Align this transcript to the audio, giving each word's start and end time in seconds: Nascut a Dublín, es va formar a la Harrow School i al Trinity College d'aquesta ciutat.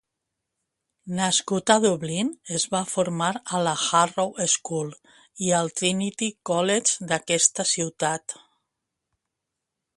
Nascut 1.17 1.73
a 1.73 1.75
Dublín, 1.83 2.31
es 2.59 2.65
va 2.71 2.81
formar 2.93 3.29
a 3.57 3.61
la 3.67 3.75
Harrow 3.99 4.33
School 4.55 4.91
i 5.49 5.53
al 5.61 5.71
Trinity 5.83 6.33
College 6.51 7.11
d'aquesta 7.13 7.71
ciutat. 7.77 8.39